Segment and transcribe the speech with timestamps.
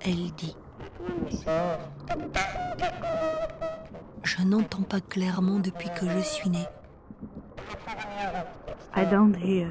[0.00, 0.56] Elle dit
[4.24, 6.66] Je n'entends pas clairement depuis que je suis née.
[8.96, 9.68] I don't hear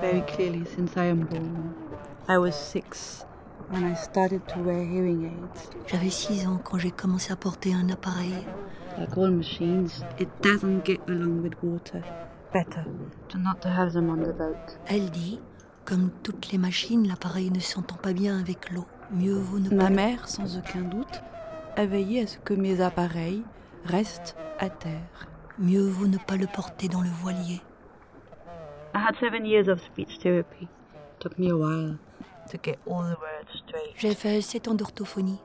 [0.00, 1.74] very clearly since I am born.
[2.28, 3.26] I was six
[3.70, 5.70] when I started to wear hearing aids.
[5.86, 8.34] J'avais six ans quand j'ai commencé à porter un appareil.
[8.98, 12.02] Like all machines, it doesn't get along with water.
[12.52, 12.84] Better
[13.30, 14.78] to not to have them on the boat.
[14.86, 15.40] Elle dit
[15.84, 18.86] Comme toutes les machines, l'appareil ne s'entend pas bien avec l'eau.
[19.10, 19.90] Mieux vaut ne Ma pas.
[19.90, 21.22] mère, sans aucun doute,
[21.76, 23.42] a veillé à ce que mes appareils
[23.84, 25.28] restent à terre.
[25.58, 27.62] Mieux vaut ne pas le porter dans le voilier.
[28.94, 30.68] I had seven years of speech therapy.
[31.18, 31.96] Took me a while
[32.50, 33.94] to get all the words straight.
[33.96, 35.40] J'ai fait sept ans d'orthophonie.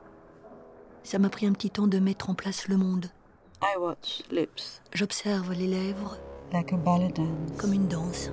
[1.02, 3.06] Ça m'a pris un petit temps de mettre en place le monde.
[3.60, 6.16] I watch lips J'observe les lèvres
[6.52, 7.56] like a ballet dance.
[7.58, 8.30] comme une danse.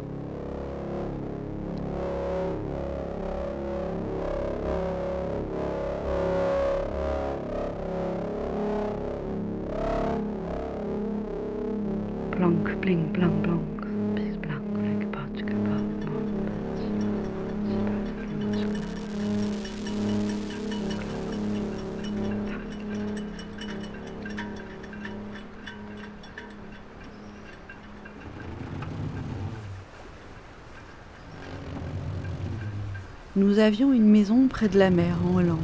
[33.38, 35.60] Nous avions une maison près de la mer en Hollande.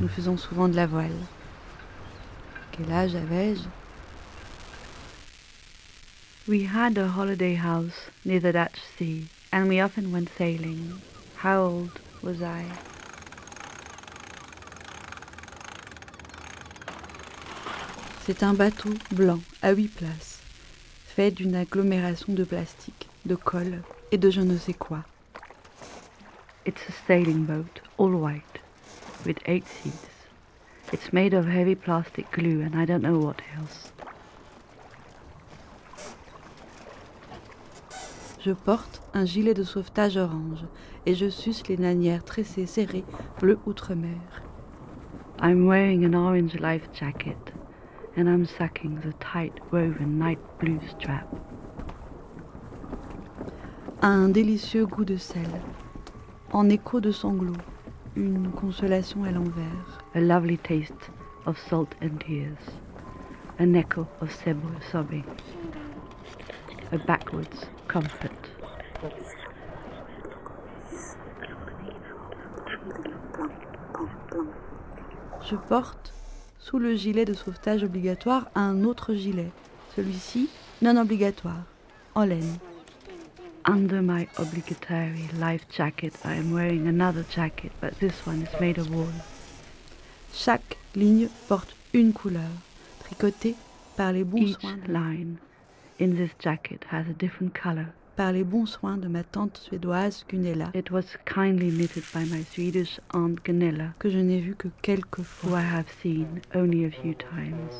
[0.00, 1.10] Nous faisons souvent de la voile.
[2.70, 3.62] Quel âge avais-je?
[6.46, 11.00] We had a holiday house near the Dutch sea, and we often went sailing.
[11.42, 12.64] How old was I?
[18.24, 20.38] C'est un bateau blanc à huit places,
[21.06, 23.82] fait d'une agglomération de plastique, de colle
[24.12, 25.02] et de je ne sais quoi.
[26.66, 28.58] It's a sailing boat, all white,
[29.24, 30.06] with eight seats.
[30.92, 33.92] It's made of heavy plastic glue and I don't know what else.
[38.40, 40.66] Je porte un gilet de sauvetage orange
[41.06, 43.04] et je suce les lanières tressées serrées
[43.38, 44.20] bleu outre-mer.
[45.40, 47.52] I'm wearing an orange life jacket
[48.16, 51.26] and I'm sucking the tight woven night blue strap.
[54.02, 55.60] Un délicieux goût de sel,
[56.52, 57.52] en écho de sanglots,
[58.16, 59.98] une consolation à l'envers.
[60.14, 61.10] A lovely taste
[61.46, 62.58] of salt and tears,
[63.58, 64.30] an echo of
[64.90, 65.24] sobbing,
[66.92, 68.50] a backwards comfort.
[75.48, 76.12] Je porte,
[76.58, 79.50] sous le gilet de sauvetage obligatoire, un autre gilet,
[79.96, 80.48] celui-ci
[80.82, 81.64] non obligatoire,
[82.14, 82.58] en laine.
[83.64, 88.78] Under my obligatory life jacket, I am wearing another jacket, but this one is made
[88.78, 89.12] of wool.
[90.32, 92.50] Chaque ligne porte une couleur,
[93.04, 93.56] tricotée
[93.96, 95.38] par les bons Each soins line
[95.98, 97.92] in this jacket has a different color.
[98.16, 102.42] par les bons soins de ma tante suédoise Gunilla, It was kindly knitted by my
[102.44, 105.50] Swedish aunt Gunilla, que je n'ai vue que quelques fois.
[105.50, 105.56] who.
[105.56, 107.74] I have seen only a few times.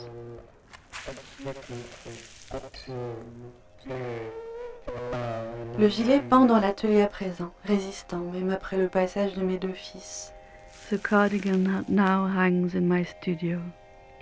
[5.78, 9.73] Le gilet pend dans l'atelier à présent, résistant même après le passage de mes deux
[9.73, 10.33] fils.
[10.91, 13.61] The cardigan now hangs in my studio.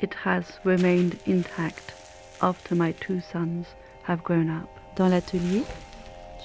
[0.01, 1.95] It has remained intact
[2.41, 3.67] after my two sons
[4.07, 4.69] have grown up.
[4.97, 5.65] Dans l'atelier,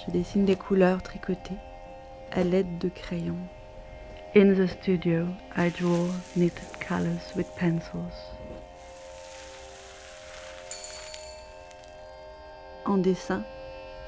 [0.05, 1.59] je dessine des couleurs tricotées
[2.31, 3.47] à l'aide de crayons.
[4.35, 8.31] In the studio, I draw knitted colors with pencils.
[12.85, 13.43] En dessin,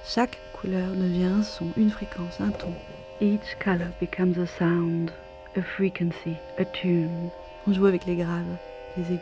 [0.05, 2.73] chaque couleur devient un son, une fréquence, un ton.
[3.21, 5.11] Each color becomes a sound,
[5.55, 7.29] a frequency, a tune,
[7.67, 8.57] On joue avec les graves,
[8.97, 9.21] les aigus.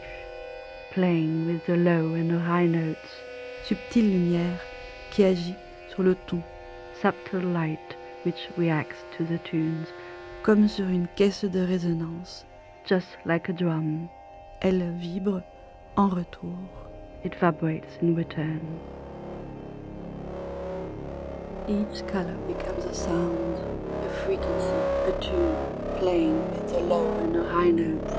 [0.94, 2.98] playing with the low and the high notes,
[3.64, 4.60] Subtile lumière
[5.12, 5.56] qui agit
[5.90, 6.42] sur le ton,
[7.02, 9.86] subtle light which reacts to the tunes,
[10.44, 12.46] comme sur une caisse de résonance.
[12.86, 14.10] just like a drum.
[14.62, 15.42] Elle vibre
[15.96, 16.58] en retour.
[17.24, 18.60] It vibrates in return.
[21.66, 23.58] Each color becomes a sound,
[24.04, 24.68] a frequency,
[25.08, 25.56] a tune,
[25.98, 28.14] playing with the low and the high notes.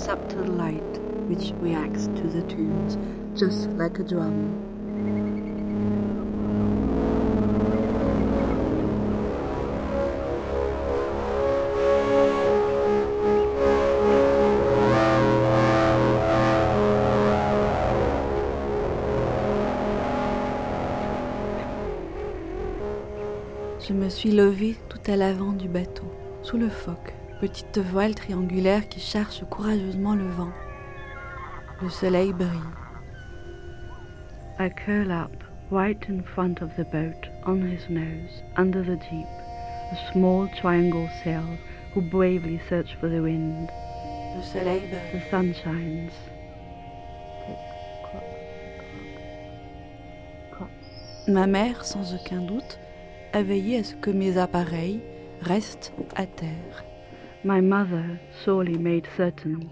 [0.00, 2.96] Subtle light which reacts to the tunes,
[3.36, 4.67] just like a drum.
[24.18, 26.12] Suis levée tout à l'avant du bateau,
[26.42, 30.50] sous le phoque, petite voile triangulaire qui cherche courageusement le vent.
[31.80, 32.50] Le soleil brille.
[34.58, 39.28] I curl up right in front of the boat on his nose, under the jeep,
[39.92, 41.56] a small triangle sail
[41.94, 43.70] who bravely search for the wind.
[44.34, 45.12] Le soleil brille.
[45.12, 46.10] The sun shines.
[51.28, 52.78] Ma mère, sans aucun doute,
[53.32, 55.00] a veillé à ce que mes appareils
[55.42, 56.84] restent à terre.
[57.44, 59.70] My mother sorely made certain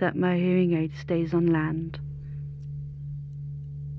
[0.00, 1.98] that my hearing aid stays on land.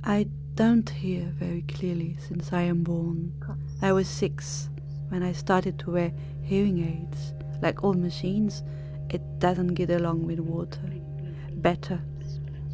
[0.04, 3.34] I don't hear very clearly since I am born.
[3.82, 4.70] I was six
[5.10, 6.12] when I started to wear
[6.42, 7.34] hearing aids.
[7.62, 8.64] Like all machines,
[9.10, 10.92] it doesn't get along with water.
[11.52, 12.00] Better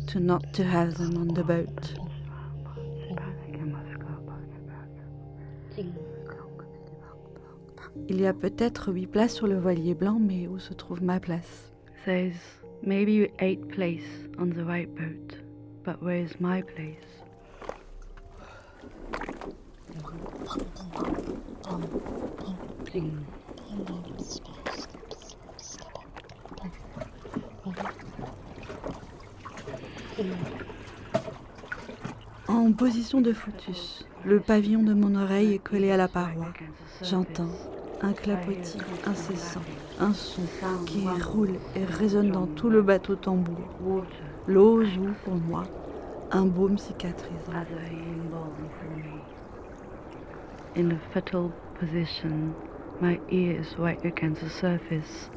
[0.08, 1.96] to not to have them on the boat.
[8.10, 11.20] Il y a peut-être huit places sur le voilier blanc, mais où se trouve ma
[11.20, 11.72] place?
[12.06, 12.36] There's
[12.82, 15.38] maybe eight place on the right boat,
[15.86, 17.24] but where's my place?
[32.48, 36.48] En position de foutus, le pavillon de mon oreille est collé à la paroi.
[37.02, 37.50] J'entends
[38.04, 38.78] un clapotis
[39.08, 39.62] incessant,
[40.00, 40.42] un son
[40.86, 44.04] qui roule et résonne dans tout le bateau tambour.
[44.46, 45.64] L'eau joue pour moi
[46.32, 47.54] un baume cicatrisant.
[50.76, 52.54] In a fetal position,
[53.00, 55.30] my ear is right against the surface.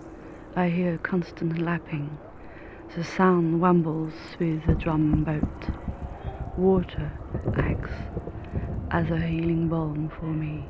[0.57, 2.09] I hear constant lapping.
[2.97, 5.71] The sound wambles through the drum boat.
[6.57, 7.13] Water
[7.59, 7.93] acts
[8.91, 10.65] as a healing balm for me.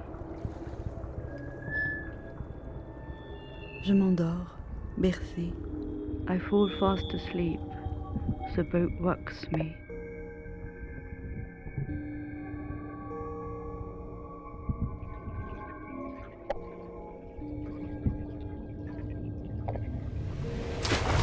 [3.86, 4.50] Je m'endors,
[4.98, 5.52] bercée.
[6.28, 7.60] I fall fast asleep.
[8.56, 9.76] The boat rocks me.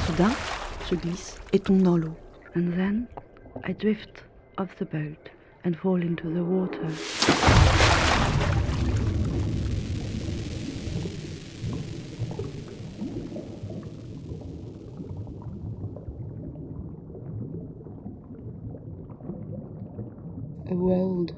[0.06, 0.32] Soudain,
[0.90, 2.16] je glisse et tombe dans l'eau.
[2.56, 3.08] And then
[3.66, 4.24] I drift
[4.58, 5.32] off the boat
[5.66, 6.88] and fall into the water.
[20.66, 21.36] A world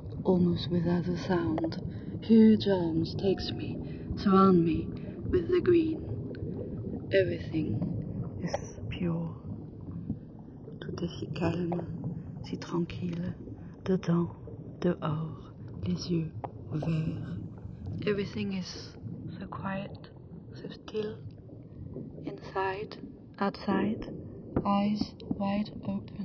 [0.71, 1.81] without a sound.
[2.21, 3.77] Huge arms takes me,
[4.17, 4.87] surround me
[5.29, 5.99] with the green.
[7.13, 7.79] Everything
[8.41, 8.55] is
[8.89, 9.35] pure.
[10.79, 11.81] Tout est si calme,
[12.45, 13.33] si tranquille.
[13.83, 14.29] Dedans,
[14.79, 15.51] dehors,
[15.85, 16.31] les yeux
[16.73, 17.37] ouverts.
[18.07, 18.93] Everything is
[19.37, 20.09] so quiet,
[20.53, 21.17] so still.
[22.25, 22.97] Inside,
[23.39, 24.07] outside,
[24.65, 26.24] eyes wide open.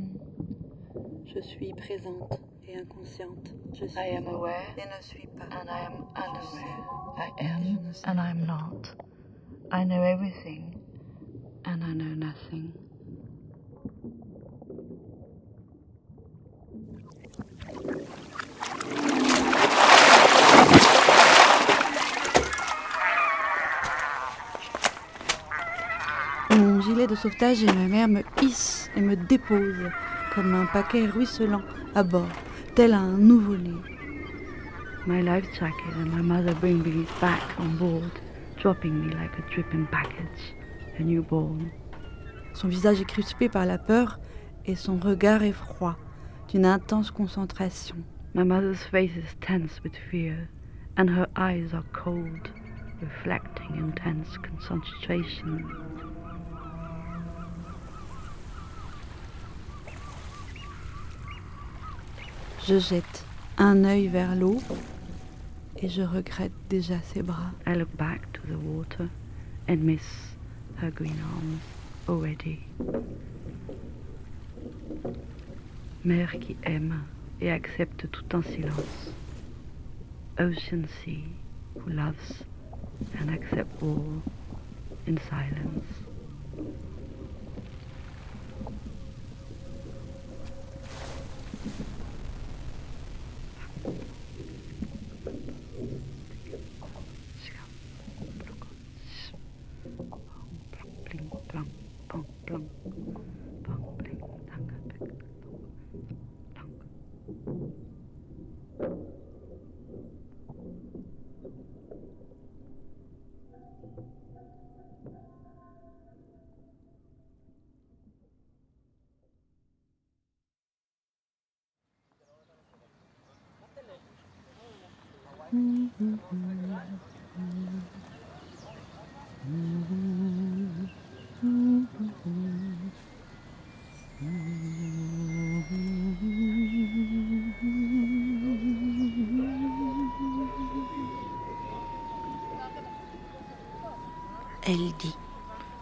[1.32, 3.54] Je suis présente et inconsciente.
[3.72, 5.44] Je suis I am aware et ne suis pas.
[5.44, 6.84] and I am unaware.
[7.16, 8.96] I am and I'm not.
[9.70, 10.74] I know everything
[11.64, 12.72] and I know nothing.
[26.50, 29.92] Mon gilet de sauvetage et ma mère me hissent et me déposent
[30.34, 31.62] comme un paquet ruisselant
[31.94, 32.28] à bord,
[32.74, 33.74] tel un nouveau-né.
[35.06, 38.10] My life jacket and my mother bring me back on board,
[38.58, 40.54] dropping me like a dripping package,
[40.98, 41.70] a newborn.
[42.54, 44.20] Son visage est crispé par la peur
[44.66, 45.96] et son regard est froid,
[46.48, 47.96] d'une intense concentration.
[48.34, 50.48] My mother's face is tense with fear,
[50.96, 52.50] and her eyes are cold,
[53.00, 55.64] reflecting intense concentration.
[62.68, 63.24] Je jette
[63.56, 64.58] un œil vers l'eau
[65.78, 67.52] et je regrette déjà ses bras.
[67.66, 69.08] I look back to the water
[69.66, 70.02] and miss
[70.80, 71.60] her green arms
[72.06, 72.60] already.
[76.04, 77.02] Mère qui aime
[77.40, 79.12] et accepte tout en silence.
[80.38, 81.24] Ocean sea
[81.76, 82.44] who loves
[83.18, 84.22] and accepts all
[85.06, 85.86] in silence.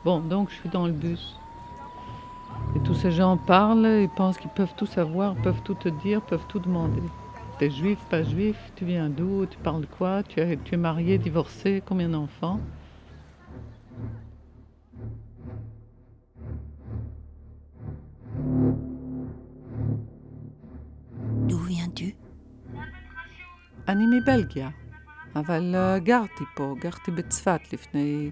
[0.08, 1.40] Bon, donc je suis dans le bus.
[2.76, 6.22] Et tous ces gens parlent, ils pensent qu'ils peuvent tout savoir, peuvent tout te dire,
[6.22, 7.02] peuvent tout demander.
[7.60, 10.78] T'es juif, pas juif, tu viens d'où, tu parles de quoi, tu es, tu es
[10.78, 12.60] marié, divorcé, combien d'enfants
[21.48, 22.16] D'où viens-tu
[23.88, 24.70] אני מבלגיה,
[25.36, 28.32] אבל אה, גרתי פה, גרתי בצפת לפני...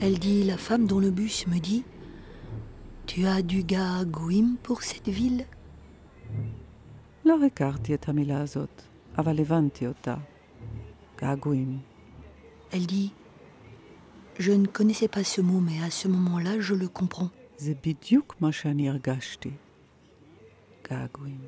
[0.00, 1.84] Elle dit La femme dans le bus me dit
[3.06, 5.46] Tu as du gagouim pour cette ville
[7.24, 8.82] לא הכרתי את המילה הזאת,
[9.18, 10.14] אבל הבנתי אותה.
[11.20, 11.78] געגועים.
[12.72, 13.10] Elle dit
[14.38, 17.30] Je ne connaissais pas ce mot, mais à ce moment-là, je le comprends.
[17.58, 19.50] זה בדיוק מה שאני הרגשתי.
[20.90, 21.40] געגועים.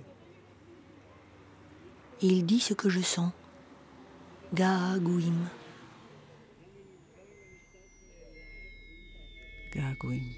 [2.23, 3.31] Et il dit ce que je sens.
[4.55, 5.41] Gagouim.
[9.76, 10.34] געגועים.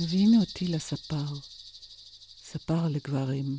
[0.00, 1.24] מביאים אותי לספר,
[2.44, 3.58] ספר לגברים,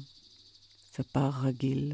[0.94, 1.94] ספר רגיל.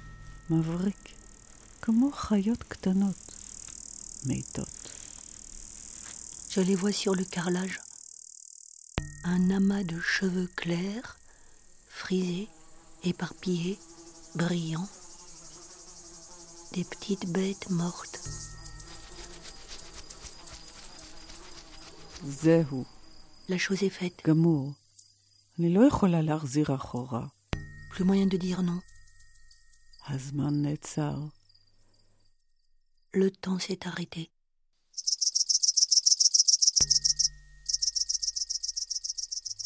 [0.50, 1.08] מבריק,
[1.82, 3.32] כמו חיות קטנות,
[4.26, 4.68] מתות.
[6.50, 7.78] Je les vois sur le carrelage.
[9.24, 11.08] Un amas de cheveux clairs,
[12.00, 12.48] frisés,
[13.04, 13.78] éparpillés,
[14.34, 14.88] brillants.
[16.72, 18.18] Des petites bêtes mortes.
[22.24, 22.84] זהו,
[23.48, 24.22] La chose est faite.
[24.26, 24.72] גמור.
[25.58, 27.26] אני לא יכולה להחזיר אחורה.
[27.92, 28.80] Plus moyen de dire non.
[30.10, 31.14] הזמן נעצר.
[33.16, 34.26] Le temps s'est arrêté.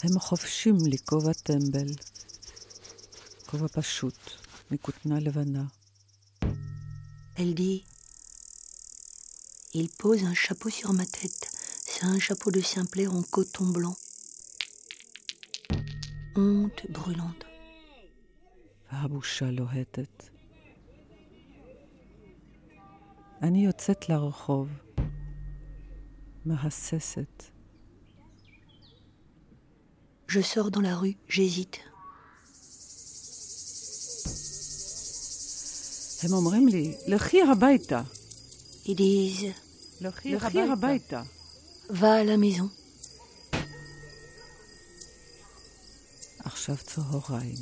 [0.03, 1.95] הם חופשים לי כובע טמבל.
[3.47, 4.19] כובע פשוט,
[4.71, 5.65] מכותנה לבנה.
[7.37, 7.85] Elle dit
[9.73, 11.45] Il pose un chapeau sur ma tête.
[11.87, 13.97] C'est un chapeau de simplet en coton blanc.
[16.37, 17.45] Honte brûlante.
[18.93, 20.34] והבושה לוהטת.
[23.43, 24.69] אני יוצאת לרחוב,
[26.45, 27.43] מהססת.
[30.29, 31.79] Je sors dans la rue, j'hésite.
[36.23, 38.03] הם אומרים לי, לכי הביתה.
[38.85, 39.45] Ils disent
[40.01, 40.37] לכי
[40.73, 41.23] הביתה.
[41.91, 42.69] Va à la maison.
[46.39, 47.59] עכשיו צהריים.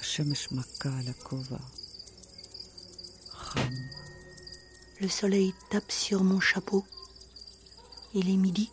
[0.00, 1.58] השמש מכה על הכובע.
[5.00, 6.84] Le soleil tape sur mon chapeau.
[8.14, 8.70] Il est midi.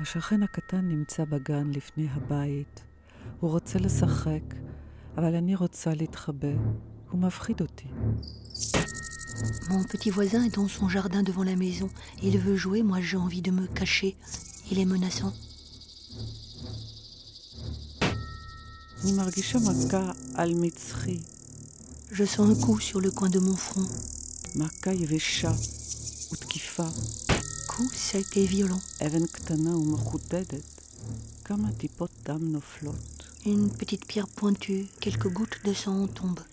[0.00, 2.82] השכן הקטן נמצא בגן לפני הבית.
[3.40, 4.54] הוא רוצה לשחק,
[5.16, 6.48] אבל אני רוצה להתחבא.
[7.10, 7.88] הוא מפחיד אותי.
[9.70, 11.88] Mon petit voisin est dans son jardin devant la maison.
[12.22, 14.16] Il veut jouer, moi j'ai envie de me cacher.
[14.70, 15.32] Il est menaçant.
[19.04, 21.20] אני מרגישה מכה על מצחי,
[22.13, 23.87] Je sens un coup sur le coin de mon front.
[27.67, 28.79] Coup sec et violent.
[33.47, 36.43] Une petite pierre pointue, quelques gouttes de sang en tombent.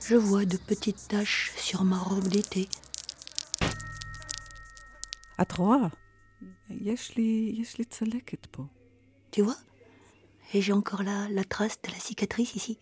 [0.00, 2.68] Je vois de petites taches sur ma robe d'été.
[9.32, 9.56] Tu vois
[10.52, 12.78] et j'ai encore là la trace de la cicatrice ici.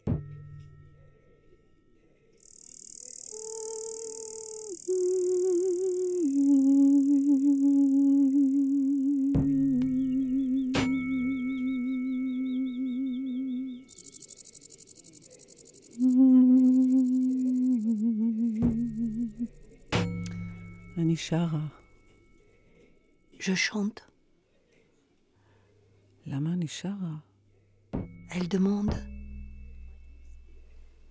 [20.96, 21.70] Anishara,
[23.38, 24.08] Je chante.
[26.24, 27.27] Lama Nishara.
[28.31, 28.93] Elle demande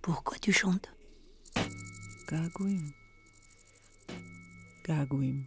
[0.02, 0.88] Pourquoi tu chantes
[2.31, 2.91] געגועים.
[4.87, 5.45] געגועים.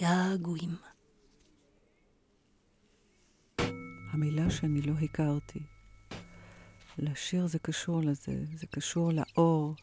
[0.00, 0.76] Gagouim.
[4.12, 5.60] המילה שאני לא הכרתי.
[6.98, 9.74] לשיר זה קשור לזה, זה קשור לאור,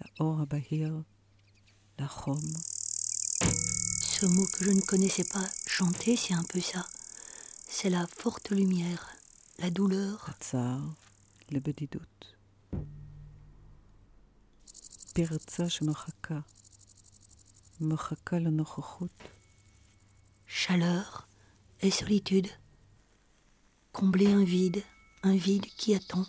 [0.00, 1.02] לאור הבהיר,
[1.98, 2.40] לחום.
[4.18, 6.82] Ce mot que je ne connaissais pas, chanter, c'est un peu ça.
[7.70, 9.16] C'est la forte lumière,
[9.58, 10.80] la douleur, הצער
[11.50, 12.24] לבדידות.
[15.14, 16.40] פרצה שמחכה,
[17.80, 19.22] מחכה לנוכחות.
[20.46, 21.28] chaleur
[21.80, 22.48] et solitude.
[23.92, 24.82] Combler un vide,
[25.22, 26.26] un vide qui attend,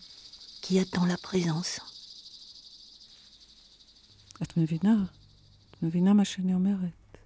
[0.61, 1.79] qui attend la présence.
[4.43, 5.05] את מבינה?
[5.71, 7.17] את מבינה מה שאני אומרת?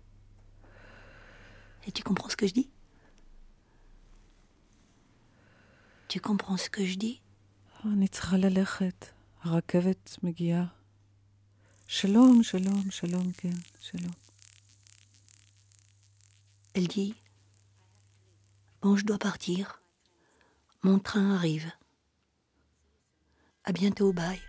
[1.87, 2.69] Et tu comprends ce que je dis
[6.07, 7.21] Tu comprends ce que je dis
[7.85, 9.05] אני צריכה ללכת,
[9.41, 10.65] הרכבת מגיעה.
[11.87, 14.11] שלום, שלום, שלום, כן, שלום.
[16.75, 17.15] Elle dit
[18.81, 19.81] Bon, je dois partir.
[20.83, 21.71] Mon train arrive.
[23.65, 24.41] À bientôt, bye.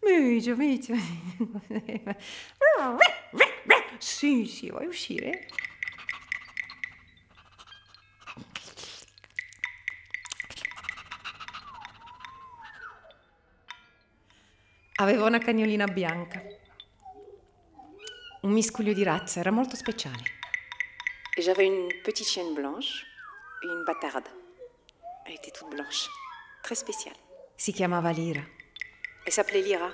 [0.00, 1.02] Meglio, meglio.
[3.98, 5.46] Sì, sì, vuoi uscire?
[14.96, 16.42] Aveva una cagnolina bianca.
[18.42, 20.37] Un miscuglio di razza, era molto speciale.
[21.38, 23.06] Et j'avais une petite chienne blanche
[23.62, 24.26] et une bâtarde.
[25.24, 26.08] Elle était toute blanche,
[26.64, 27.14] très spéciale.
[27.56, 28.40] Si chiamava Lira.
[29.24, 29.88] Elle s'appelait Lyra.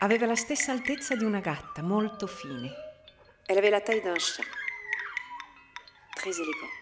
[0.00, 2.70] Aveva la stessa altezza di una gatta, molto fine.
[3.48, 4.44] Elle avait la taille d'un chat.
[6.14, 6.72] Très élégant.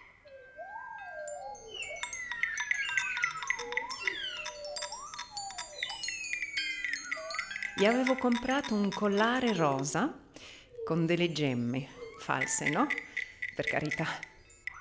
[7.77, 10.22] Gli avevo comprato un collare rosa
[10.85, 12.87] con delle gemme false, no?
[13.55, 14.07] Per carità.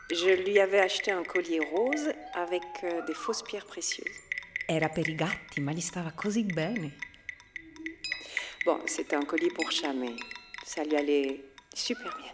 [0.09, 4.19] Je lui avais acheté un collier rose avec euh, des fausses pierres précieuses.
[4.67, 6.95] Era per i gatti, ma gli stava così bene.
[8.65, 10.15] Bon, c'était un collier pour chat, mais
[10.63, 12.33] Ça lui allait super bien.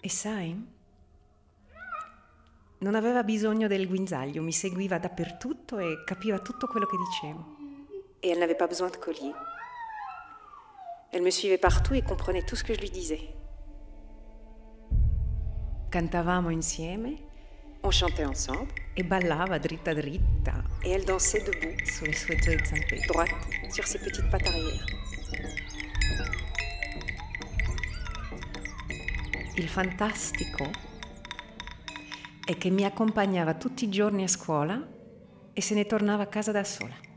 [0.00, 0.54] E sai,
[2.78, 7.57] non aveva bisogno del guinzaglio, mi seguiva dappertutto e capiva tutto quello che dicevo.
[8.22, 9.32] Et elle n'avait pas besoin de collier.
[11.12, 13.20] Elle me suivait partout et comprenait tout ce que je lui disais.
[15.90, 17.16] Cantavamo insieme
[17.82, 23.06] On chantait ensemble e ballava dritta dritta et elle dansait debout, sue due zampette.
[23.06, 23.30] droite,
[23.70, 24.84] sur ses petites pattes arrière.
[29.56, 30.70] Il fantastico
[32.44, 34.86] è che mi accompagnava tutti i giorni a scuola
[35.52, 37.07] e se ne tornava a casa da sola.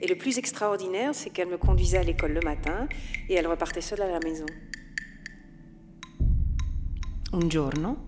[0.00, 2.88] Et le plus extraordinaire, c'est qu'elle me conduisait à l'école le matin
[3.28, 4.46] et elle repartait seule à la maison.
[7.32, 8.06] Un giorno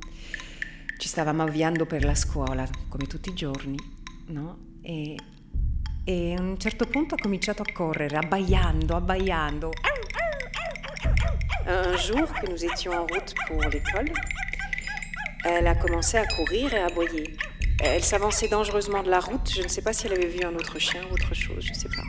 [1.00, 3.76] ci stavamo avviando per la scuola, come tutti i giorni,
[4.26, 4.58] no?
[4.82, 5.16] E,
[6.04, 9.70] e a un certo punto ha cominciato a correre, abbaiando, abbaiando.
[11.66, 14.12] Un jour que nous étions en route pour l'école,
[15.42, 17.34] elle a commencé à courir et à aboyer.
[17.82, 19.50] Elle s'avançait dangereusement de la route.
[19.54, 21.70] Je ne sais pas si elle avait vu un autre chien ou autre chose, je
[21.70, 22.04] ne sais pas.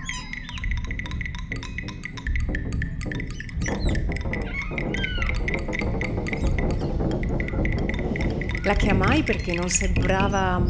[8.64, 10.62] La chiamai perché non sembrava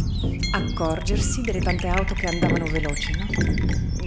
[0.53, 3.25] accorgersi delle tante auto che andavano veloci, no?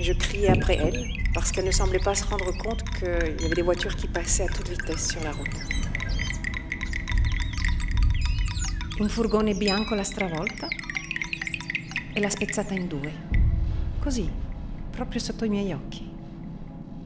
[0.00, 3.54] Je criais après elle parce qu'elle ne semblait pas se rendre compte qu'il y avait
[3.54, 5.48] des voitures qui passaient à toute vitesse sur la route.
[9.00, 10.68] Un furgone bianco l'ha stravolta
[12.14, 13.12] e l'ha spezzata in due.
[13.98, 14.30] Così,
[14.90, 16.08] proprio sotto i miei occhi.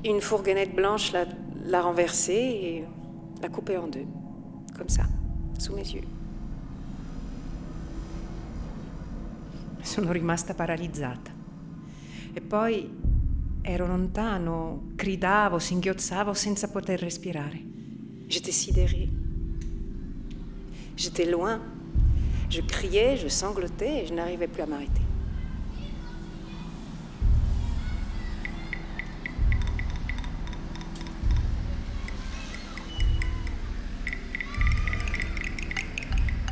[0.02, 1.26] Une fourgonnette blanche l'a,
[1.64, 2.86] l'a renversée et
[3.40, 4.06] l'a coupée en deux.
[4.76, 5.08] Comme ça,
[5.56, 6.06] sous mes yeux.
[9.80, 11.32] Sono rimasta paralizzata.
[12.34, 12.88] E poi
[13.62, 17.64] ero lontano, gridavo, singhiozzavo senza poter respirare.
[18.28, 19.08] J'étais sidérée.
[20.94, 21.77] J'étais loin.
[22.50, 25.02] Je criais, je sanglotais et je n'arrivais plus à m'arrêter.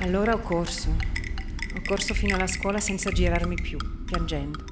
[0.00, 0.90] Allora ho corso.
[1.74, 4.64] Ho corso fino alla scuola senza girarmi più, piangendo.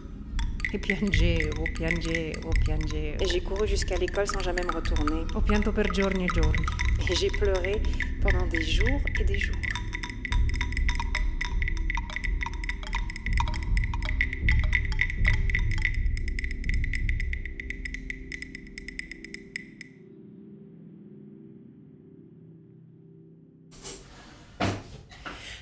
[0.71, 3.23] E piangevo, piangevo, piangevo.
[3.23, 5.25] Et j'ai couru jusqu'à l'école sans jamais me retourner.
[5.35, 6.65] Ho pianto per giorni e giorni.
[7.09, 7.81] Et j'ai pleuré
[8.21, 9.74] pendant des jours et des jours.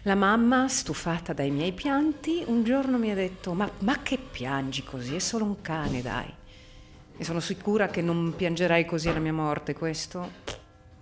[0.05, 4.83] La mamma, stufata dai miei pianti, un giorno mi ha detto: Ma, ma che piangi
[4.83, 5.15] così?
[5.15, 6.35] È solo un cane, dai.
[7.17, 10.29] E sono sicura che non piangerai così alla mia morte, questo.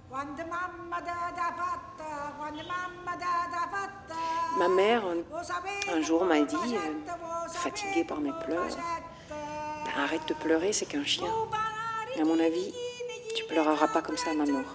[0.07, 4.15] Quando mamma t'ha fatta, quando mamma t'ha fatta.
[4.59, 8.77] Ma mère, un, jour, m'a dit, facette, euh, lo fatiguée par mes pleurs,
[9.97, 11.33] arrête de pleurer, c'est qu'un chien.
[12.17, 12.75] Et à mon avis,
[13.35, 14.75] tu pleureras pas comme ça à ma mort.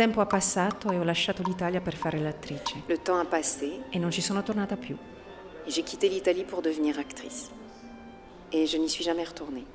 [0.00, 2.84] Tempo ha passato e ho lasciato l'Italia per fare l'attrice.
[2.86, 4.96] Le temps a passé E non ci sono tornata più.
[5.66, 7.50] j'ai quitté l'Italie pour devenir actrice.
[8.50, 9.66] Et je n'y suis jamais retournée.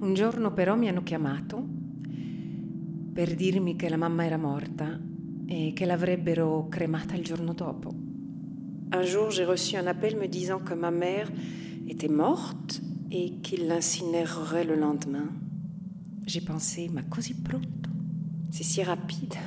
[0.00, 1.81] Un giorno però mi hanno chiamato
[3.12, 4.98] per dirmi che la mamma era morta
[5.46, 7.90] e che l'avrebbero cremata il giorno dopo.
[7.90, 11.30] Un jour, j'ai reçu un appel me disant que ma mère
[11.86, 15.28] était morte et qu'il l'incinérerait le lendemain.
[16.26, 17.90] J'ai pensé, ma così brutto?
[18.50, 19.38] C'est si rapide.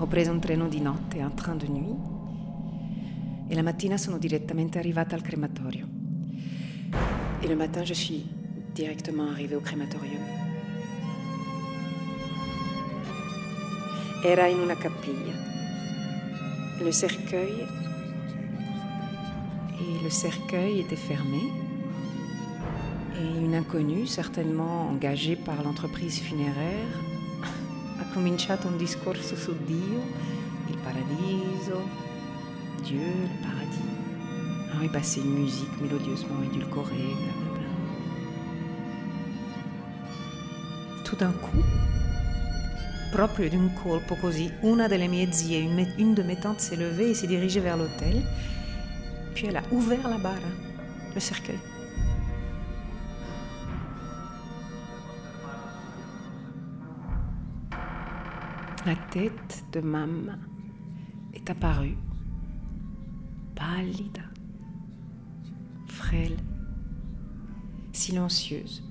[0.00, 1.96] Ho preso un treno di notte, un train de nuit,
[3.48, 5.97] e la mattina sono direttamente arrivata al crematorio.
[7.42, 8.26] Et le matin, je suis
[8.74, 10.22] directement arrivée au crématorium.
[14.24, 15.34] Era in una capilla.
[16.80, 17.66] Le cercueil,
[19.80, 21.40] Et le cercueil était fermé.
[23.20, 26.88] Et une inconnue, certainement engagée par l'entreprise funéraire,
[28.00, 30.00] a cominciato un discorso su Dio,
[30.68, 31.82] il paradiso,
[32.82, 33.97] Dieu, le paradis.
[34.76, 37.68] Oui, bah c'est une musique mélodieusement édulcorée, blablabla.
[41.04, 41.64] Tout d'un coup,
[43.12, 47.10] proprio d'un colpo così, una delle mie zie, une, une de mes tantes s'est levée
[47.10, 48.22] et s'est dirigée vers l'hôtel.
[49.34, 50.34] Puis elle a ouvert la barre,
[51.14, 51.58] le cercueil.
[58.86, 60.38] La tête de maman
[61.34, 61.96] est apparue,
[63.54, 64.22] pallide,
[65.88, 66.36] frêle,
[67.92, 68.82] silencieuse.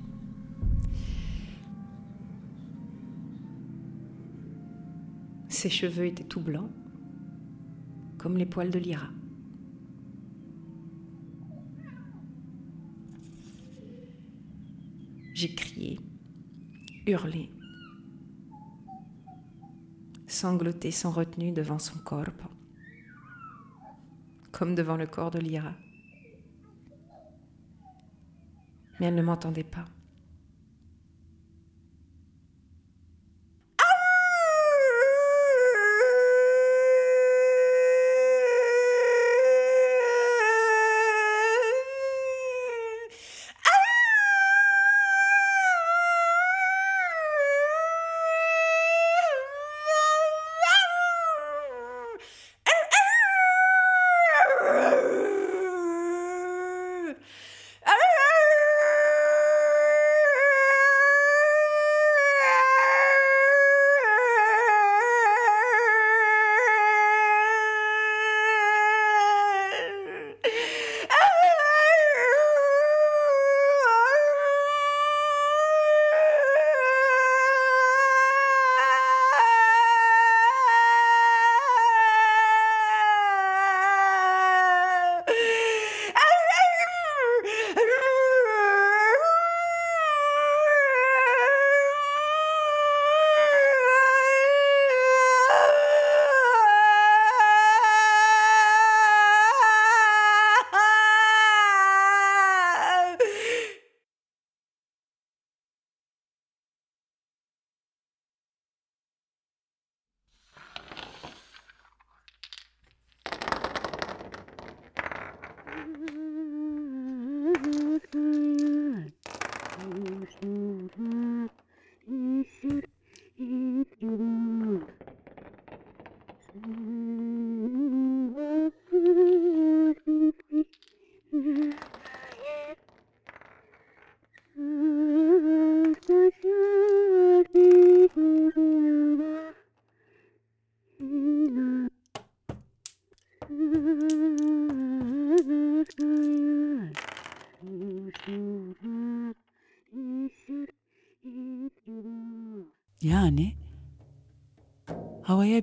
[5.49, 6.69] Ses cheveux étaient tout blancs,
[8.17, 9.09] comme les poils de Lyra.
[15.33, 15.99] J'ai crié,
[17.05, 17.51] hurlé,
[20.25, 22.25] sangloté sans retenue devant son corps,
[24.51, 25.73] comme devant le corps de Lyra.
[28.99, 29.85] Mais elle ne m'entendait pas.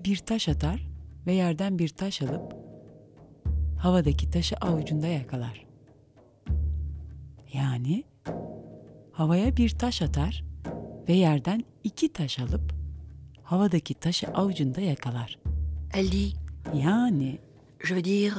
[0.05, 0.89] Bir taş atar
[1.27, 2.57] ve yerden bir taş alıp
[3.79, 5.67] havadaki taşı avucunda yakalar.
[7.53, 8.05] Yani
[9.13, 10.45] havaya bir taş atar
[11.09, 12.75] ve yerden iki taş alıp
[13.43, 15.39] havadaki taşı avucunda yakalar.
[15.95, 16.37] Dit,
[16.75, 17.39] Yani
[17.85, 18.35] je veux dire,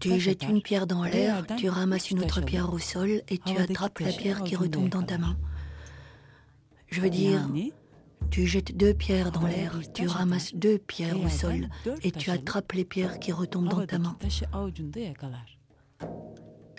[0.00, 3.56] tu jettes une pierre dans l'air, tu ramasses une autre pierre au sol et tu
[3.58, 5.36] attrapes la pierre qui retombe dans ta main.
[6.90, 7.72] Je veux dire, Yani
[8.30, 11.68] tu jettes deux pierres dans l'air, tu ramasses deux pierres au sol
[12.02, 14.16] et tu attrapes les pierres qui retombent dans ta main.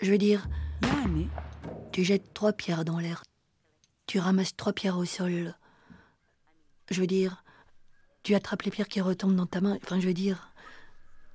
[0.02, 0.48] Je veux dire,
[1.92, 3.22] tu jettes trois pierres dans l'air,
[4.06, 5.54] tu ramasses trois pierres au sol.
[6.90, 7.44] Je veux dire,
[8.22, 9.78] tu attrapes les pierres qui retombent dans ta main.
[9.82, 10.52] Enfin, je veux dire,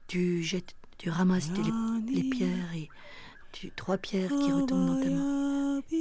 [0.08, 2.90] tu jettes, tu ramasses les, les pierres et
[3.52, 5.69] tu, trois pierres qui retombent dans ta main.
[5.88, 5.96] Tu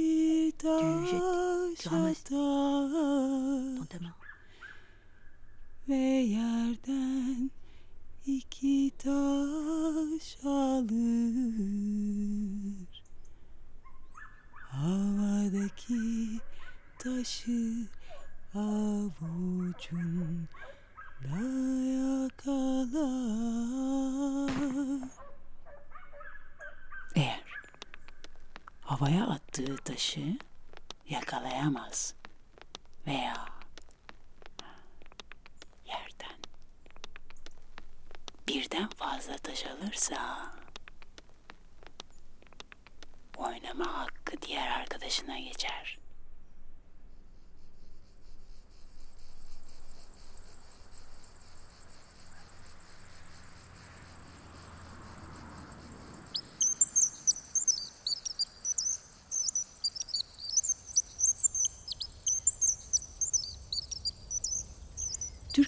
[1.05, 4.13] jettes, tu ramasses dans ta main.
[5.87, 7.51] ve yerden
[8.25, 10.99] iki taş alır.
[14.53, 16.39] Havadaki
[16.99, 17.87] taşı
[18.55, 19.79] avucunda
[22.21, 22.99] yakalar.
[27.15, 27.48] Eğer
[28.89, 30.37] havaya attığı taşı
[31.09, 32.15] yakalayamaz
[33.07, 33.45] veya
[35.85, 36.37] yerden
[38.47, 40.51] birden fazla taş alırsa
[43.37, 45.98] oynama hakkı diğer arkadaşına geçer.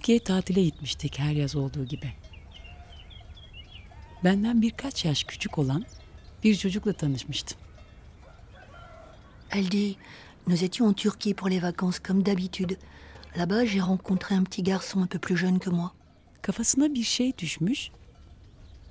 [0.02, 2.14] Türkiye tatile gitmiştik her yaz olduğu gibi.
[4.24, 5.86] Benden birkaç yaş küçük olan
[6.44, 7.58] bir çocukla tanışmıştım.
[9.52, 9.98] Elle dit
[10.48, 12.78] Nous étions en Turquie pour les vacances comme d'habitude.
[13.38, 15.92] Là-bas, j'ai rencontré un petit garçon un peu plus jeune que moi.
[16.42, 17.92] Kafasına bir şey düşmüş.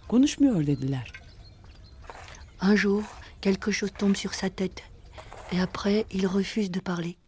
[0.08, 1.12] Konuşmuyor dediler.
[2.62, 3.02] Un jour,
[3.42, 4.82] quelque chose tombe sur sa tête.
[5.52, 7.19] Et après, il refuse de parler.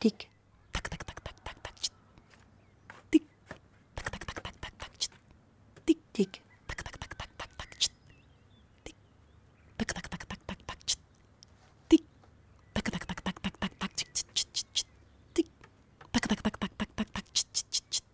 [0.00, 0.26] ティック
[0.72, 1.96] タクタクタクタクタクタクチュッ
[3.10, 3.56] ティック
[3.96, 5.14] タクタクタクタクタクタクチュッ
[5.86, 7.94] ティックティックタクタクタクタクタクタクチュッ
[8.84, 8.96] ティッ
[9.76, 11.02] クタクタクタクタクタクタクチュッ
[11.88, 12.06] ティック
[12.74, 14.88] タクタクタクタクタクタクタクチュッチュッチュッチュッチュッ
[15.34, 18.06] ティックタクタクタクタクタクタクタクチュッチュッチュッチュッ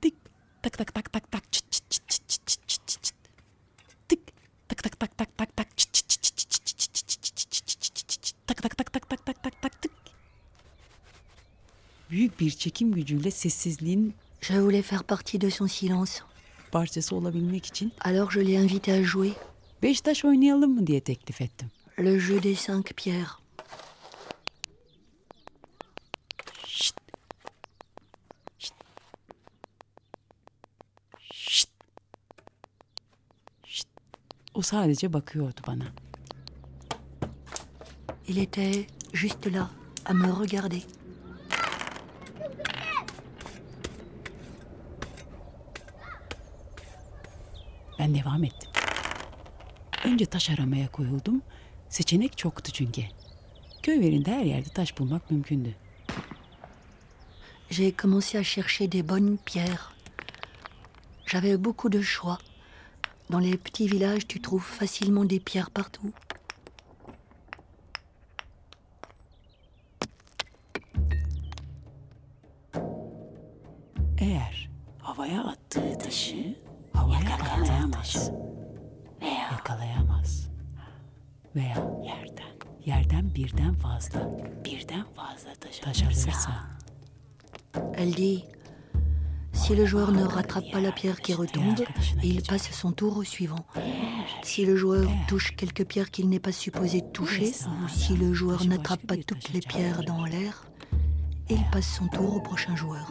[0.00, 0.30] ティック
[0.62, 2.25] タクタクタクタクタクチュッチュッチュッ
[12.40, 16.12] bir çekim gücüyle sessizliğin Je voulais faire partie de son silence.
[16.72, 19.32] parçası olabilmek için Alors je l'ai invité à jouer
[19.82, 21.68] beş taş oynayalım mı diye teklif ettim.
[21.98, 23.36] le jeu des cinq pierres.
[34.54, 35.84] O sadece bakıyordu bana.
[38.28, 39.70] Il était juste là,
[40.04, 40.82] à me regarder.
[57.70, 59.94] J'ai commencé à chercher des bonnes pierres.
[61.26, 62.38] J'avais beaucoup de choix.
[63.28, 66.12] Dans les petits villages, tu trouves facilement des pierres partout.
[83.96, 84.20] Fazla.
[84.62, 85.52] Birden fazla
[87.94, 88.44] Elle dit
[89.52, 91.80] Si le joueur ne rattrape pas la pierre qui retombe,
[92.22, 93.66] il passe son tour au suivant.
[94.42, 98.64] Si le joueur touche quelques pierres qu'il n'est pas supposé toucher, ou si le joueur
[98.66, 100.66] n'attrape pas toutes les pierres dans l'air,
[101.48, 103.10] il passe son tour au prochain joueur.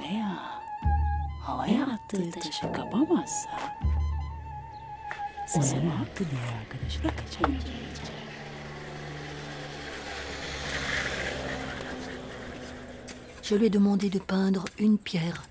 [13.46, 15.44] Je lui ai demandé de peindre une pierre.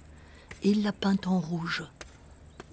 [0.65, 1.85] Il l'a peinte en rouge.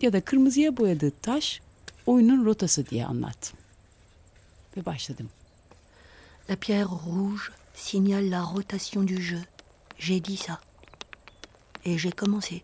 [0.01, 1.61] Ya da kırmızıya boyadığı taş
[2.05, 3.53] oyunun rotası diye anlat.
[4.77, 5.29] Ve başladım.
[6.49, 7.41] La pierre rouge
[7.75, 9.39] signale la rotation du jeu.
[9.99, 10.59] J'ai dit ça.
[11.85, 12.61] Et j'ai commencé.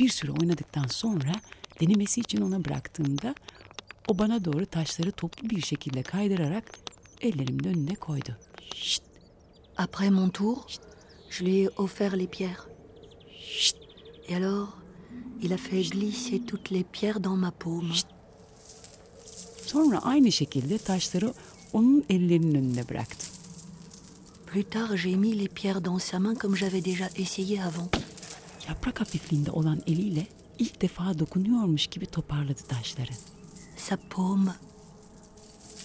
[0.00, 1.32] Bir süre oynadıktan sonra
[1.80, 3.34] denemesi için ona bıraktığımda
[4.08, 6.81] o bana doğru taşları toplu bir şekilde kaydırarak
[7.22, 8.36] ellerimin önüne koydu.
[9.76, 10.66] Après mon tour,
[11.30, 12.68] je lui ai offert les pierres.
[14.28, 14.68] Et alors,
[15.42, 17.92] il a fait glisser toutes les pierres dans ma paume.
[19.66, 21.34] Sonra aynı şekilde taşları
[21.72, 23.26] onun ellerinin önüne bıraktı.
[24.46, 27.88] Plus tard, j'ai mis les pierres dans sa main comme j'avais déjà essayé avant.
[28.68, 30.26] Yaprak hafifliğinde olan eliyle
[30.58, 33.12] ilk defa dokunuyormuş gibi toparladı taşları.
[33.76, 34.52] Sa paume.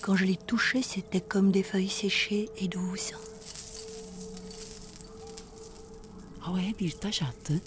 [0.07, 3.13] Quand je l'ai touchée, c'était comme des feuilles séchées et douces.
[6.39, 7.61] Havaya bir taş attı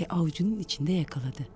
[0.00, 1.46] ve avucunun içinde yakaladı.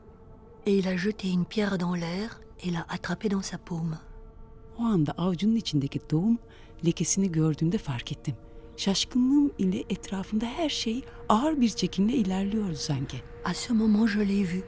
[0.66, 3.98] Et il a jeté une pierre dans l'air et l'a attrapée dans sa paume.
[4.78, 6.38] O anda avucunun içindeki doğum
[6.86, 8.34] lekesini gördüğümde fark ettim.
[8.76, 13.16] Şaşkınlığım ile etrafında her şey ağır bir çekimle ilerliyordu sanki.
[13.44, 14.62] À ce moment, je l'ai vu.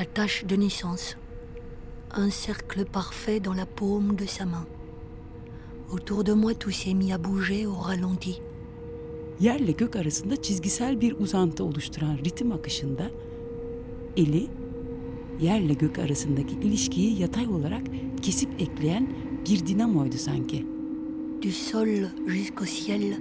[0.00, 1.19] La tache de naissance.
[2.12, 4.66] Un cercle parfait dans la paume de sa main.
[5.92, 8.40] Autour de moi, tout s'est mis à bouger au ralenti.
[9.40, 13.10] Yerle gök arasında çizgisel bir uzantı oluşturan ritim akışında
[14.16, 14.48] eli
[15.40, 17.82] yerle gök arasındaki ilişkiyi yatay olarak
[18.22, 19.08] kesip ekleyen
[19.50, 20.66] bir dinamoydu sanki.
[21.42, 21.88] Du sol
[22.26, 23.14] jusqu'au ciel,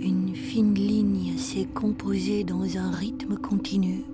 [0.00, 4.04] Une fine ligne s'est composée dans un rythme continu.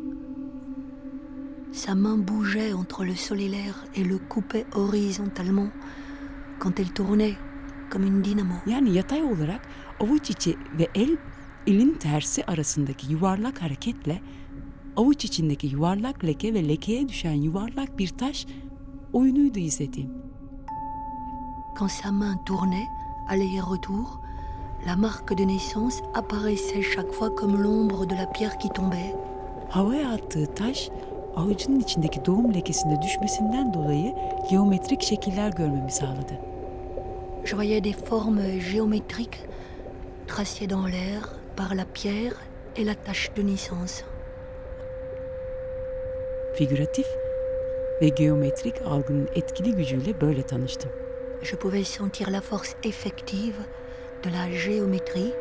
[1.72, 5.70] Sa main bougeait entre le sol et l'air et le coupait horizontalement
[6.58, 7.36] quand elle tournait
[7.90, 8.54] comme une dynamo.
[8.66, 9.68] Yani yatay olarak
[10.00, 11.16] avuç içi ve el
[11.66, 14.20] elin tersi arasındaki yuvarlak hareketle
[14.96, 18.46] avuç içindeki yuvarlak leke ve lekeye düşen yuvarlak bir taş
[19.12, 20.10] oyunuydu izlediğim.
[21.78, 22.88] Quand sa main tournait,
[23.28, 24.20] allait et retour,
[24.86, 29.14] la marque de naissance apparaissait chaque fois comme l'ombre de la pierre qui tombait.
[29.70, 30.90] Havaya attığı taş
[31.36, 34.14] avucunun içindeki doğum lekesinde düşmesinden dolayı
[34.50, 36.38] geometrik şekiller görmemi sağladı.
[37.44, 39.40] Je voyais des formes géométriques
[40.28, 41.22] tracées dans l'air
[41.56, 42.36] par la pierre
[42.76, 44.04] et la tache de naissance.
[46.54, 47.06] Figüratif
[48.00, 50.90] ve geometrik algının etkili gücüyle böyle tanıştım.
[51.42, 53.56] Je pouvais sentir la force effective
[54.24, 55.32] de la géométrie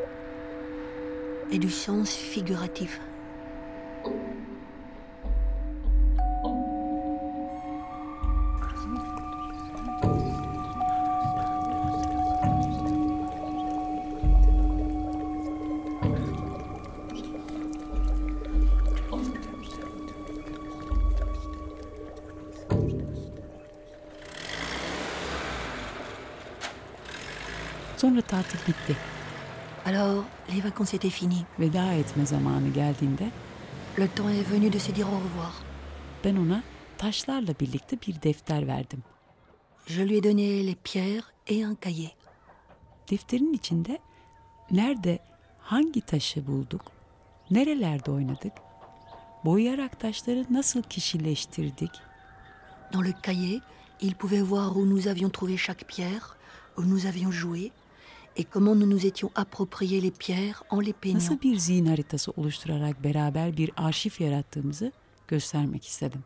[1.52, 3.00] et du sens figuratif.
[30.82, 31.46] Vacances étaient finies.
[31.60, 33.32] Veda etme zamanı geldiğinde
[34.00, 35.54] Le temps est venu de se dire au revoir.
[36.24, 36.64] ben ona
[36.98, 39.04] taşlarla birlikte bir defter verdim.
[39.88, 42.12] Je lui ai donné les pierres et un cahier.
[43.12, 44.00] Defterin içinde
[44.72, 45.20] nerede
[45.60, 46.82] hangi taşı bulduk,
[47.52, 48.54] nerelerde oynadık,
[49.46, 51.92] boyayarak taşları nasıl kişileştirdik,
[52.94, 53.62] Dans le cahier,
[54.02, 56.36] il pouvait voir où nous avions trouvé chaque pierre,
[56.78, 57.72] où nous avions joué,
[58.36, 61.16] et comment nous nous étions appropriés les pierres en les peignant.
[61.16, 64.92] nasıl bir zihin haritası oluşturarak beraber bir arşiv yarattığımızı
[65.28, 66.24] göstermek istedim.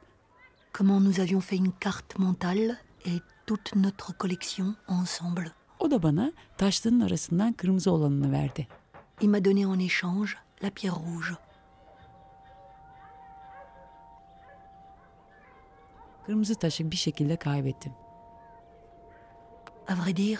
[0.78, 5.51] Comment nous avions fait une carte mentale et toute notre collection ensemble.
[5.80, 8.68] O da bana taşların arasından kırmızı olanını verdi.
[9.22, 10.30] Il m'a donné en échange
[10.64, 11.36] la pierre rouge.
[16.26, 17.93] Kırmızı taşı bir şekilde kaybettim.
[19.88, 20.39] À vrai dire,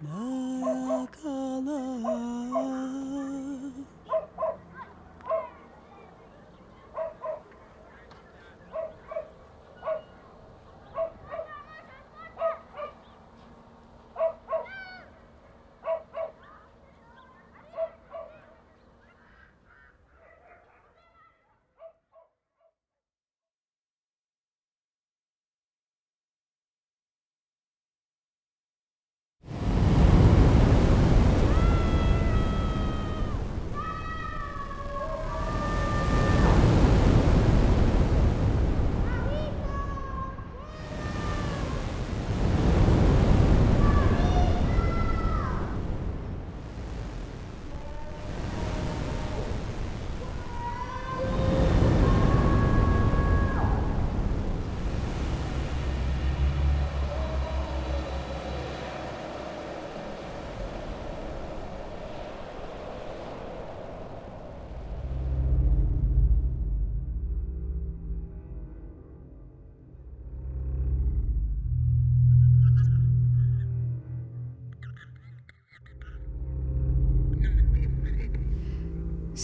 [0.00, 3.89] bir taş atar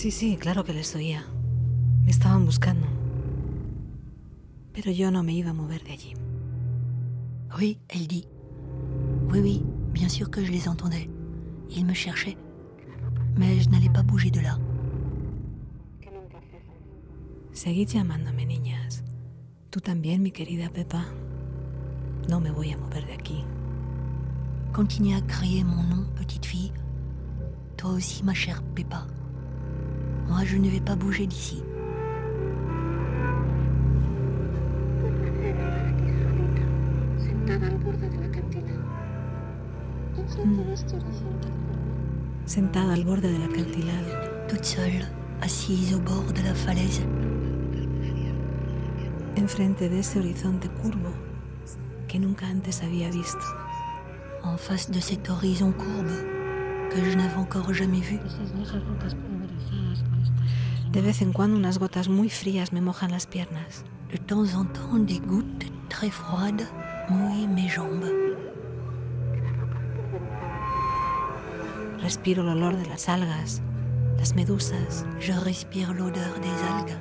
[0.06, 1.26] Sí, sí, claro que les oía.
[2.04, 2.86] Me estaban buscando.
[4.72, 6.14] Pero yo no me iba a mover de allí.
[7.58, 8.28] Oui, elle dit.
[9.28, 11.10] Oui, oui, bien sûr que je les entendais.
[11.70, 12.38] Ils me cherchaient.
[13.34, 14.60] Mais je n'allais pas bouger de là.
[17.52, 19.02] Seguid llamándome, niñas.
[19.70, 21.04] Tú también, mi querida Pepa.
[22.28, 23.44] No me voy a mover de aquí.
[24.72, 26.72] Continuez à crier mon nom, petite fille.
[27.76, 29.04] Toi aussi, ma chère Peppa.
[30.28, 31.62] Moi, je ne vais pas bouger d'ici.
[42.44, 45.04] Sentada al borde del acantilado, toute seule,
[45.42, 47.02] assise au bord de la falaise.
[49.36, 51.10] Enfrente de ese horizonte curvo
[52.08, 53.44] que nunca antes había visto.
[54.42, 56.16] En face de cet horizon courbe
[56.90, 58.18] que je n'avais encore jamais vu.
[60.96, 63.84] De vez en cuando unas gotas muy frías me mojan las piernas.
[64.10, 66.66] De temps en temps, des gouttes très froides
[67.10, 68.10] mouillent mes jambes.
[72.00, 73.60] Respiro el olor de las algas,
[74.16, 76.96] las medusas, Je respire l'odeur des algues,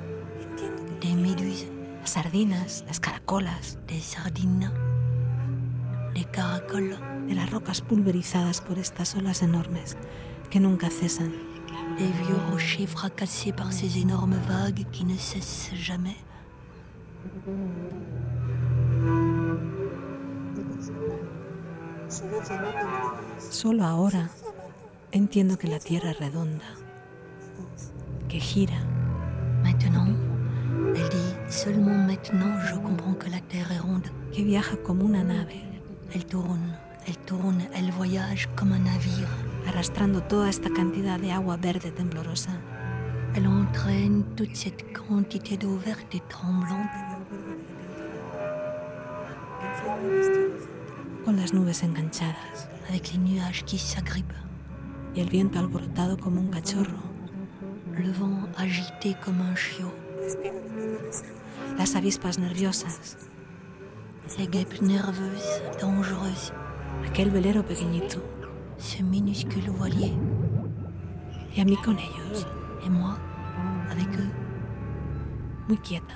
[1.00, 1.66] des méduses,
[2.02, 4.70] las sardinas, las caracolas, des sardines,
[6.14, 9.96] des caracoles, de las rocas pulverizadas por estas olas enormes
[10.50, 11.55] que nunca cesan.
[11.98, 16.16] Des vieux rochers fracassés par ces énormes vagues qui ne cessent jamais.
[23.50, 24.28] Solo ahora
[25.14, 26.64] entiendo que la Tierra es redonda,
[28.28, 28.76] que gira,
[29.64, 30.08] Maintenant,
[30.94, 34.08] elle dit, seulement maintenant je comprends que la Terre est ronde.
[34.32, 35.62] que viaja como una nave,
[36.14, 36.76] Elle tourne,
[37.06, 39.28] elle tourne, elle voyage comme un navire.
[39.66, 42.52] Arrastrando toda esta cantidad de agua verde temblorosa.
[43.34, 46.88] Elle entraîne toute cette quantité d'eau verte et tremblante.
[51.24, 52.68] Con las nubes enganchadas.
[52.88, 54.32] Avec les nuages qui s'agrippent,
[55.14, 57.02] y el viento alborotado como un cachorro,
[57.98, 59.92] le vent agité comme un chiot,
[61.76, 63.16] las avispas nerviosas,
[64.38, 66.52] les guêpes nerveuses, dangereuses,
[67.08, 68.22] aquel velero pequeñito,
[68.78, 70.12] ce minuscule voilier,
[71.56, 72.46] mí con ellos,
[72.84, 73.16] et moi,
[73.90, 74.30] avec eux,
[75.68, 76.14] muy quieta,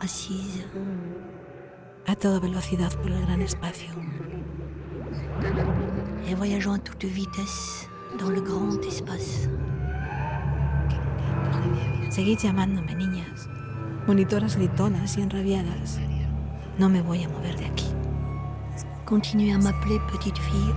[0.00, 0.66] assise,
[2.06, 3.90] a toda velocidad por el gran espacio.
[6.28, 7.88] et voyageant à toute vitesse
[8.18, 9.48] dans le grand espace.
[12.10, 13.48] Seguid llamándome, niñas,
[14.06, 15.98] monitoras gritonas y enrabiadas.
[16.78, 17.86] No me voy a mover de aquí.
[19.04, 20.74] Continuez à m'appeler petite fille,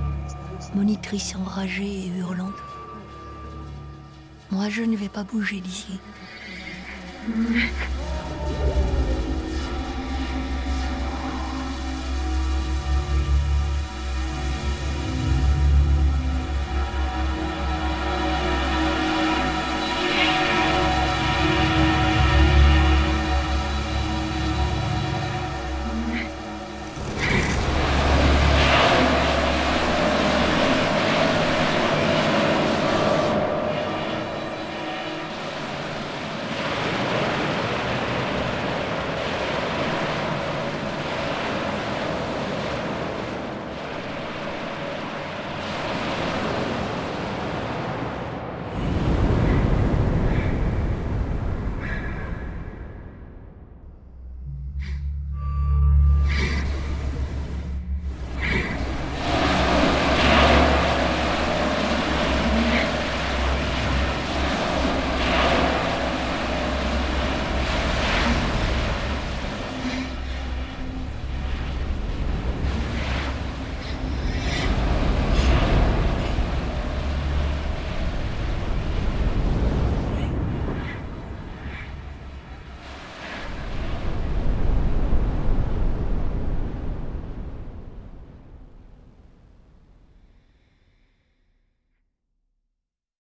[0.78, 2.54] monitrice enragée et hurlante.
[4.52, 6.00] Moi, je ne vais pas bouger d'ici.